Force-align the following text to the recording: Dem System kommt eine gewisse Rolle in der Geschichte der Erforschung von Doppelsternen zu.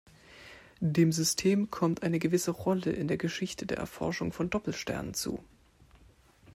Dem 0.79 1.11
System 1.11 1.69
kommt 1.69 2.01
eine 2.01 2.17
gewisse 2.17 2.49
Rolle 2.49 2.91
in 2.91 3.07
der 3.07 3.17
Geschichte 3.17 3.67
der 3.67 3.77
Erforschung 3.77 4.33
von 4.33 4.49
Doppelsternen 4.49 5.13
zu. 5.13 5.45